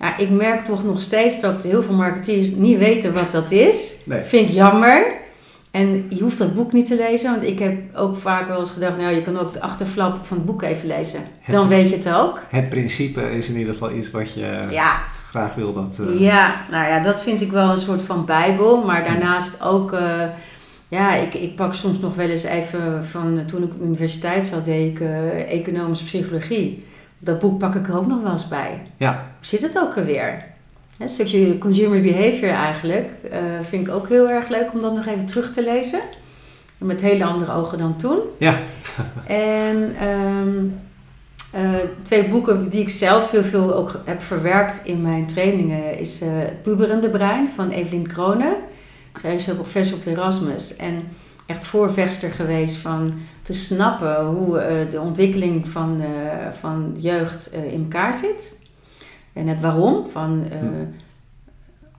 [0.00, 4.00] Ja, ik merk toch nog steeds dat heel veel marketeers niet weten wat dat is.
[4.04, 4.22] Nee.
[4.22, 5.18] Vind ik jammer.
[5.70, 8.70] En je hoeft dat boek niet te lezen, want ik heb ook vaak wel eens
[8.70, 11.20] gedacht, nou je kan ook de achterflap van het boek even lezen.
[11.46, 12.40] Dan weet je het ook.
[12.48, 15.00] Het principe is in ieder geval iets wat je ja.
[15.28, 15.98] graag wil dat...
[16.00, 16.20] Uh...
[16.20, 19.92] Ja, nou ja, dat vind ik wel een soort van bijbel, maar daarnaast ook...
[19.92, 20.24] Uh,
[20.90, 24.44] ja, ik, ik pak soms nog wel eens even van toen ik op de universiteit
[24.44, 26.84] zat, deed ik uh, economische psychologie.
[27.18, 28.82] Dat boek pak ik er ook nog wel eens bij.
[28.96, 29.30] Ja.
[29.40, 30.44] Zit het ook alweer?
[30.98, 33.10] Een stukje consumer behavior eigenlijk.
[33.32, 36.00] Uh, vind ik ook heel erg leuk om dat nog even terug te lezen.
[36.78, 38.18] Met hele andere ogen dan toen.
[38.38, 38.58] Ja.
[39.26, 40.80] en um,
[41.54, 46.22] uh, twee boeken die ik zelf heel veel ook heb verwerkt in mijn trainingen is
[46.22, 48.54] uh, Het Puberende Brein van Evelien Kronen.
[49.14, 51.02] Zij is ook professor op Erasmus en
[51.46, 56.06] echt voorvechter geweest van te snappen hoe uh, de ontwikkeling van, uh,
[56.50, 58.58] van jeugd uh, in elkaar zit.
[59.32, 60.44] En het waarom van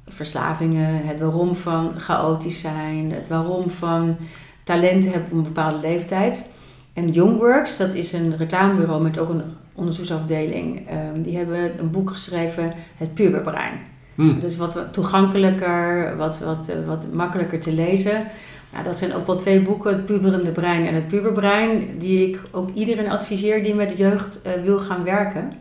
[0.07, 4.17] verslavingen, het waarom van chaotisch zijn, het waarom van
[4.63, 6.49] talenten hebben op een bepaalde leeftijd.
[6.93, 9.43] En Youngworks, dat is een reclamebureau met ook een
[9.73, 13.90] onderzoeksafdeling, um, die hebben een boek geschreven, Het Puberbrein.
[14.15, 14.39] Hmm.
[14.39, 18.27] Dus wat toegankelijker, wat, wat, eh, wat makkelijker te lezen.
[18.71, 22.41] Nou, dat zijn ook wel twee boeken, Het Puberende Brein en Het Puberbrein, die ik
[22.51, 25.51] ook iedereen adviseer die met de jeugd uh, wil gaan werken.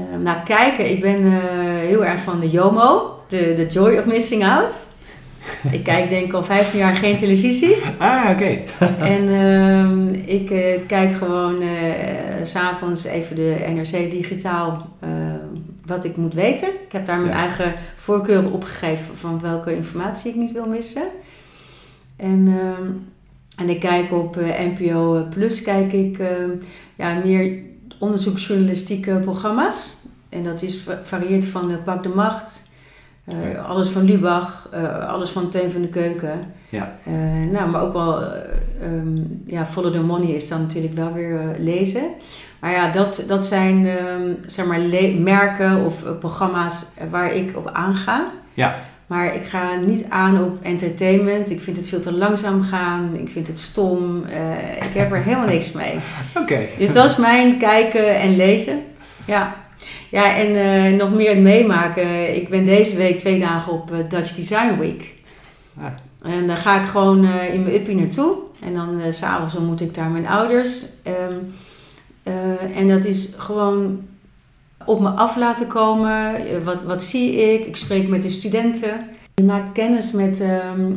[0.00, 4.06] Uh, nou, kijken, ik ben uh, heel erg van de JOMO, de, de Joy of
[4.06, 4.86] Missing Out.
[5.70, 7.76] ik kijk denk ik al 15 jaar geen televisie.
[7.98, 8.62] Ah, oké.
[9.14, 11.62] en uh, ik kijk gewoon
[12.42, 14.88] s s'avonds even de NRC digitaal
[15.86, 16.68] wat ik moet weten.
[16.68, 21.06] Ik heb daar mijn eigen voorkeuren opgegeven van welke informatie ik niet wil missen.
[22.16, 22.78] En, uh,
[23.56, 26.28] en ik kijk op uh, eh, NPO Plus kijk ik uh,
[26.94, 27.58] ja, meer
[27.98, 30.06] onderzoeksjournalistieke programma's.
[30.28, 32.72] En dat is varieert van uh, Pak de Macht,
[33.66, 34.68] alles van Lubach,
[35.08, 36.52] alles van Teun van de Keuken.
[36.68, 36.98] Ja.
[37.52, 38.22] nou, maar ook wel
[38.82, 42.02] um, ja, Follow the Money is dan natuurlijk wel weer lezen.
[42.64, 44.80] Maar ja, dat, dat zijn ehm, zeg maar
[45.18, 48.30] merken of uh, programma's waar ik op aanga.
[48.54, 48.76] Ja.
[49.06, 51.50] Maar ik ga niet aan op entertainment.
[51.50, 53.16] Ik vind het veel te langzaam gaan.
[53.16, 54.14] Ik vind het stom.
[54.14, 55.94] Uh, ik heb er helemaal niks mee.
[56.42, 56.66] Oké.
[56.78, 58.82] Dus dat is mijn kijken en lezen.
[59.26, 59.54] Ja.
[60.10, 62.36] Ja, en uh, nog meer meemaken.
[62.36, 65.14] Ik ben deze week twee dagen op Dutch Design Week.
[65.78, 66.32] Ah.
[66.32, 68.36] En daar ga ik gewoon in mijn uppie naartoe.
[68.62, 70.84] En dan s s'avonds ontmoet ik daar mijn ouders.
[72.24, 74.02] Ehm, en dat is gewoon
[74.84, 76.34] op me af laten komen.
[76.64, 77.66] Wat, wat zie ik?
[77.66, 79.06] Ik spreek met de studenten.
[79.34, 80.92] Je maakt kennis met ehm,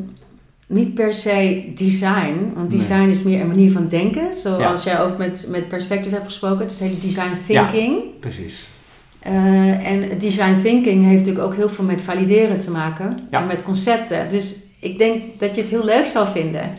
[0.68, 2.52] niet per se design.
[2.56, 4.34] Want design is meer een manier van denken.
[4.34, 6.60] Zoals jij ook met, met Perspective hebt gesproken.
[6.60, 7.96] Het is hele design thinking.
[7.96, 8.68] Ja, precies.
[9.28, 13.20] Uh, en design thinking heeft natuurlijk ook heel veel met valideren te maken.
[13.30, 14.30] En met concepten.
[14.30, 16.74] Dus ik denk dat je het heel leuk zal vinden.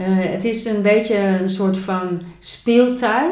[0.00, 3.30] Uh, het is een beetje een soort van speeltuin.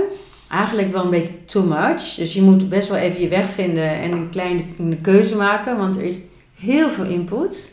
[0.54, 2.14] Eigenlijk wel een beetje too much.
[2.14, 4.62] Dus je moet best wel even je weg vinden en een kleine
[5.02, 5.76] keuze maken.
[5.76, 6.18] Want er is
[6.54, 7.72] heel veel input.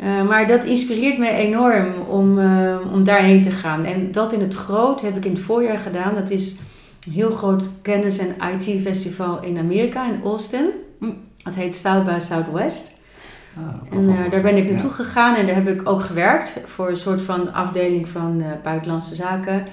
[0.00, 3.84] Uh, maar dat inspireert me enorm om, uh, om daarheen te gaan.
[3.84, 6.14] En dat in het groot heb ik in het voorjaar gedaan.
[6.14, 6.56] Dat is
[7.06, 10.70] een heel groot kennis- en IT-festival in Amerika, in Austin.
[10.98, 11.12] Hm.
[11.42, 12.92] Dat heet South by Southwest.
[13.56, 16.88] Ah, en uh, daar ben ik naartoe gegaan en daar heb ik ook gewerkt voor
[16.88, 19.66] een soort van afdeling van buitenlandse zaken.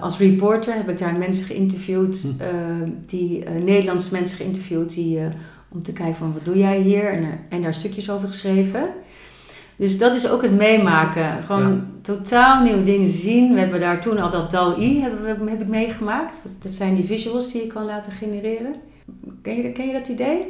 [0.00, 2.90] Als reporter heb ik daar mensen geïnterviewd, hm.
[3.06, 5.20] die Nederlandse mensen geïnterviewd, die,
[5.68, 8.88] om te kijken van wat doe jij hier en, en daar stukjes over geschreven.
[9.76, 11.42] Dus dat is ook het meemaken.
[11.42, 13.54] Gewoon totaal nieuwe dingen zien.
[13.54, 16.42] We hebben daar toen al dat DAL-I hebben we, heb ik meegemaakt.
[16.58, 18.74] Dat zijn die visuals die je kan laten genereren.
[19.42, 20.44] Ken je, ken je dat idee?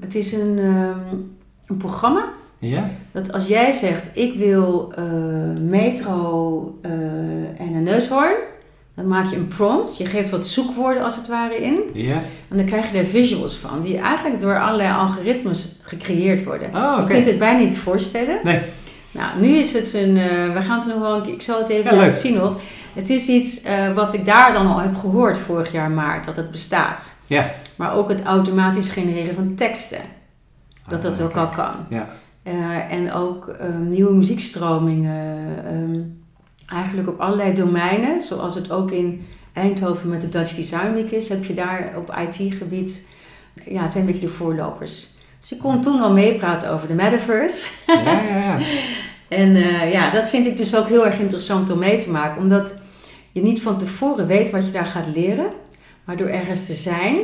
[0.00, 1.16] Het is een, ehm,
[1.66, 2.32] een programma.
[2.68, 2.90] Ja.
[3.12, 5.04] Dat als jij zegt, ik wil uh,
[5.60, 6.92] metro uh,
[7.60, 8.34] en een neushoorn
[8.94, 9.96] dan maak je een prompt.
[9.96, 11.80] Je geeft wat zoekwoorden als het ware in.
[11.92, 12.22] Ja.
[12.48, 13.80] En dan krijg je er visuals van.
[13.80, 16.68] Die eigenlijk door allerlei algoritmes gecreëerd worden.
[16.74, 18.38] Oh, Je kunt het bijna niet voorstellen.
[18.42, 18.60] Nee.
[19.10, 20.16] Nou, nu is het een...
[20.16, 21.32] Uh, we gaan het nog wel een keer...
[21.32, 22.56] Ik zal het even laten zien nog.
[22.94, 26.24] Het is iets uh, wat ik daar dan al heb gehoord vorig jaar maart.
[26.24, 27.14] Dat het bestaat.
[27.26, 27.50] Ja.
[27.76, 30.00] Maar ook het automatisch genereren van teksten.
[30.88, 31.74] Dat dat ah, ook al kan.
[31.88, 32.08] Ja.
[32.44, 35.46] Uh, en ook um, nieuwe muziekstromingen.
[35.74, 36.22] Um,
[36.66, 41.28] eigenlijk op allerlei domeinen, zoals het ook in Eindhoven met de Dutch Design Week is,
[41.28, 43.08] heb je daar op IT-gebied,
[43.64, 45.12] ja, het zijn een beetje de voorlopers.
[45.40, 47.66] Dus ik kon toen al meepraten over de metaverse.
[47.86, 48.58] Ja, ja, ja.
[49.40, 52.42] en uh, ja, dat vind ik dus ook heel erg interessant om mee te maken,
[52.42, 52.76] omdat
[53.32, 55.50] je niet van tevoren weet wat je daar gaat leren,
[56.04, 57.16] maar door ergens te zijn,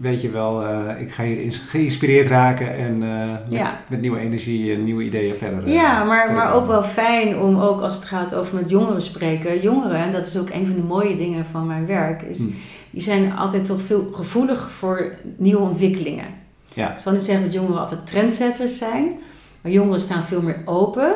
[0.00, 4.74] weet je wel, uh, ik ga hier geïnspireerd raken en uh, met, met, nieuwe energie
[4.74, 5.66] en nieuwe ideeën verder.
[5.66, 9.02] Uh, ja, maar, maar ook wel fijn om ook als het gaat over met jongeren
[9.02, 9.60] spreken.
[9.60, 12.54] Jongeren, en dat is ook een van de mooie dingen van mijn werk, is hmm.
[12.90, 16.26] die zijn altijd toch veel gevoelig voor nieuwe ontwikkelingen.
[16.68, 16.92] Ja.
[16.92, 19.08] Ik zal niet zeggen dat jongeren altijd trendsetters zijn,
[19.60, 21.14] maar jongeren staan veel meer open,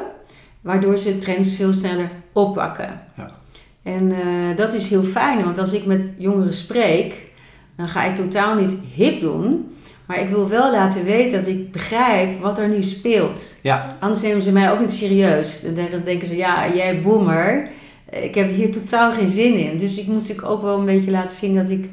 [0.60, 3.00] waardoor ze trends veel sneller oppakken.
[3.16, 3.30] Ja.
[3.82, 4.12] En
[4.56, 7.30] dat is heel fijn, want als ik met jongeren spreek
[7.76, 9.66] dan ga ik totaal niet hip doen.
[10.06, 13.56] Maar ik wil wel laten weten dat ik begrijp wat er nu speelt.
[13.62, 13.96] Ja.
[14.00, 15.62] Anders nemen ze mij ook niet serieus.
[15.62, 17.68] Dan denken ze, ja, jij boomer.
[18.10, 19.78] Ik heb hier totaal geen zin in.
[19.78, 21.88] Dus ik moet natuurlijk ook wel een beetje laten zien dat ik,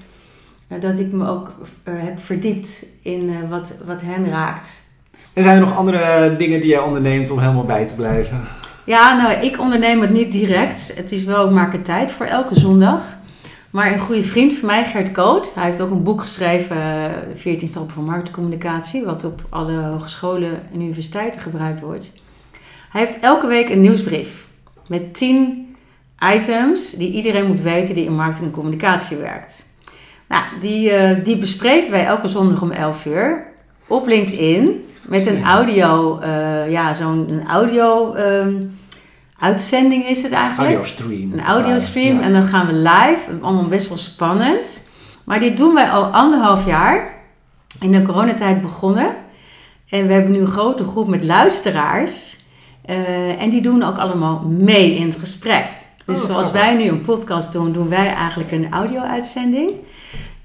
[0.79, 1.51] dat ik me ook
[1.83, 4.87] uh, heb verdiept in uh, wat, wat hen raakt.
[5.33, 8.41] En zijn er nog andere dingen die jij onderneemt om helemaal bij te blijven?
[8.83, 10.93] Ja, nou, ik onderneem het niet direct.
[10.95, 13.01] Het is wel, ik maak er tijd voor elke zondag.
[13.69, 16.77] Maar een goede vriend van mij, Gert Koot, hij heeft ook een boek geschreven,
[17.33, 22.13] 14 eh, stappen voor marktcommunicatie, wat op alle hogescholen en universiteiten gebruikt wordt.
[22.89, 24.47] Hij heeft elke week een nieuwsbrief
[24.87, 25.75] met 10
[26.33, 29.67] items die iedereen moet weten die in marketing en communicatie werkt.
[30.27, 33.47] Nou, die, uh, die bespreken wij elke zondag om 11 uur
[33.87, 38.15] op LinkedIn met een audio, uh, ja, zo'n audio.
[38.15, 38.79] Um,
[39.39, 40.69] uitzending is het eigenlijk.
[40.69, 41.33] Audiostream.
[41.33, 42.17] Een audiostream.
[42.17, 42.21] Ja.
[42.21, 43.21] En dan gaan we live.
[43.41, 44.87] Allemaal best wel spannend.
[45.25, 47.17] Maar dit doen wij al anderhalf jaar.
[47.79, 49.15] In de coronatijd begonnen.
[49.89, 52.37] En we hebben nu een grote groep met luisteraars.
[52.89, 55.65] Uh, en die doen ook allemaal mee in het gesprek.
[56.05, 59.71] Dus oh, zoals wij nu een podcast doen, doen wij eigenlijk een audio-uitzending.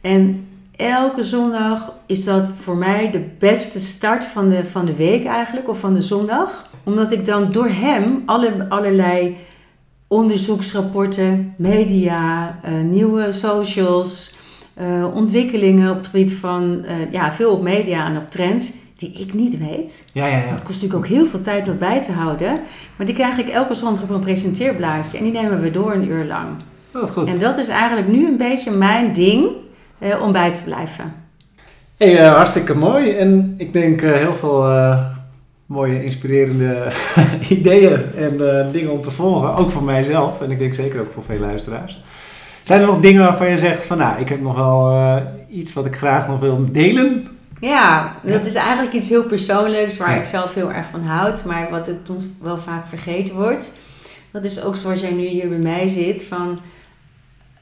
[0.00, 5.24] En elke zondag is dat voor mij de beste start van de, van de week
[5.24, 9.36] eigenlijk, of van de zondag omdat ik dan door hem alle, allerlei
[10.08, 14.36] onderzoeksrapporten, media, uh, nieuwe socials,
[14.80, 19.12] uh, ontwikkelingen op het gebied van, uh, ja, veel op media en op trends, die
[19.12, 20.10] ik niet weet.
[20.12, 20.42] Ja, ja, ja.
[20.42, 22.60] Het kost natuurlijk ook heel veel tijd om bij te houden.
[22.96, 26.08] Maar die krijg ik elke zondag op een presenteerblaadje en die nemen we door een
[26.08, 26.48] uur lang.
[26.92, 27.26] Dat is goed.
[27.26, 29.48] En dat is eigenlijk nu een beetje mijn ding
[30.22, 31.14] om bij te blijven.
[31.96, 33.10] Hey, hartstikke mooi.
[33.10, 34.64] En ik denk heel veel
[35.66, 36.92] mooie, inspirerende
[37.48, 39.56] ideeën en uh, dingen om te volgen.
[39.56, 42.02] Ook voor mijzelf en ik denk zeker ook voor veel luisteraars.
[42.62, 45.16] Zijn er nog dingen waarvan je zegt van nou, ik heb nog wel uh,
[45.50, 47.28] iets wat ik graag nog wil delen?
[47.60, 50.16] Ja, dat is eigenlijk iets heel persoonlijks waar ja.
[50.16, 51.98] ik zelf heel erg van houd, maar wat het
[52.40, 53.72] wel vaak vergeten wordt.
[54.32, 56.24] Dat is ook zoals jij nu hier bij mij zit.
[56.24, 56.60] Van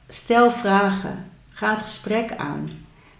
[0.07, 1.25] stel vragen.
[1.49, 2.69] Ga het gesprek aan.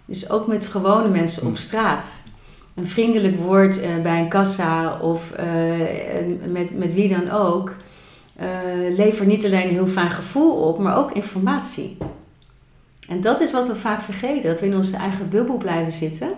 [0.05, 2.23] Dus ook met gewone mensen op straat.
[2.75, 7.75] Een vriendelijk woord uh, bij een kassa of uh, met, met wie dan ook.
[8.41, 11.97] Uh, levert niet alleen een heel fijn gevoel op, maar ook informatie.
[13.07, 14.49] En dat is wat we vaak vergeten.
[14.49, 16.29] Dat we in onze eigen bubbel blijven zitten.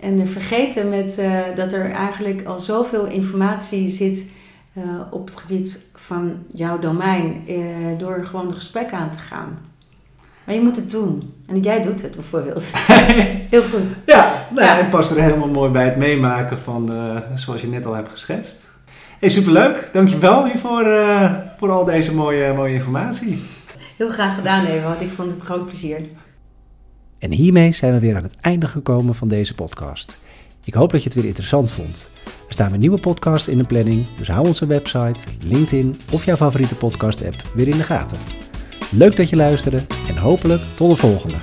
[0.00, 1.22] En vergeten met,
[1.54, 4.30] dat er eigenlijk al zoveel informatie zit
[5.10, 7.44] op het gebied van jouw domein.
[7.98, 9.58] door gewoon het gesprek aan te gaan.
[10.46, 11.32] Maar je moet het doen.
[11.46, 12.72] En jij doet het bijvoorbeeld.
[13.50, 13.96] Heel goed.
[14.06, 14.76] Ja, nou, ja.
[14.76, 18.08] het past er helemaal mooi bij het meemaken van uh, zoals je net al hebt
[18.08, 18.70] geschetst.
[19.18, 19.88] Hey, superleuk.
[19.92, 23.42] Dankjewel hiervoor uh, voor al deze mooie, mooie informatie.
[23.96, 26.00] Heel graag gedaan, Eva, want ik vond het een groot plezier.
[27.18, 30.18] En hiermee zijn we weer aan het einde gekomen van deze podcast.
[30.64, 32.08] Ik hoop dat je het weer interessant vond.
[32.24, 36.36] Er staan weer nieuwe podcasts in de planning, dus hou onze website, LinkedIn of jouw
[36.36, 38.43] favoriete podcast-app weer in de gaten.
[38.96, 41.36] Leuk dat je luisterde en hopelijk tot de volgende.